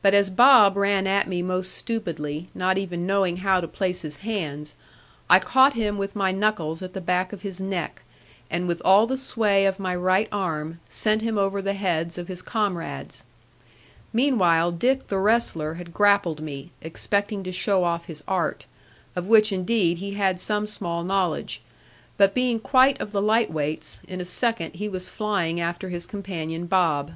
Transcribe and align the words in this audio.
But 0.00 0.14
as 0.14 0.30
Bob 0.30 0.78
ran 0.78 1.06
at 1.06 1.28
me 1.28 1.42
most 1.42 1.74
stupidly, 1.74 2.48
not 2.54 2.78
even 2.78 3.06
knowing 3.06 3.36
how 3.44 3.60
to 3.60 3.68
place 3.68 4.00
his 4.00 4.16
hands, 4.24 4.74
I 5.28 5.38
caught 5.40 5.74
him 5.74 5.98
with 5.98 6.16
my 6.16 6.32
knuckles 6.32 6.80
at 6.80 6.94
the 6.94 7.02
back 7.02 7.34
of 7.34 7.42
his 7.42 7.60
neck, 7.60 8.00
and 8.50 8.66
with 8.66 8.80
all 8.82 9.06
the 9.06 9.18
sway 9.18 9.66
of 9.66 9.78
my 9.78 9.94
right 9.94 10.26
arm 10.32 10.80
sent 10.88 11.20
him 11.20 11.36
over 11.36 11.60
the 11.60 11.74
heads 11.74 12.16
of 12.16 12.28
his 12.28 12.40
comrades. 12.40 13.24
Meanwhile 14.10 14.72
Dick 14.72 15.08
the 15.08 15.18
wrestler 15.18 15.74
had 15.74 15.92
grappled 15.92 16.40
me, 16.40 16.70
expecting 16.80 17.42
to 17.42 17.52
show 17.52 17.84
off 17.84 18.06
his 18.06 18.24
art, 18.26 18.64
of 19.14 19.26
which 19.26 19.52
indeed 19.52 19.98
he 19.98 20.14
had 20.14 20.40
some 20.40 20.66
small 20.66 21.04
knowledge; 21.04 21.60
but 22.16 22.32
being 22.32 22.58
quite 22.58 22.98
of 23.02 23.12
the 23.12 23.20
light 23.20 23.52
weights, 23.52 24.00
in 24.08 24.18
a 24.18 24.24
second 24.24 24.76
he 24.76 24.88
was 24.88 25.10
flying 25.10 25.60
after 25.60 25.90
his 25.90 26.06
companion 26.06 26.64
Bob. 26.64 27.12